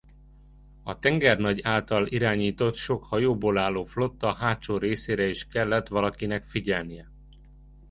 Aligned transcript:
A 0.83 0.99
tengernagy 0.99 1.61
által 1.63 2.07
irányított 2.07 2.75
sok 2.75 3.03
hajóból 3.05 3.57
álló 3.57 3.83
flotta 3.85 4.33
hátsó 4.33 4.77
részére 4.77 5.25
is 5.27 5.47
kellett 5.47 5.87
valakinek 5.87 6.45
figyelnie. 6.47 7.11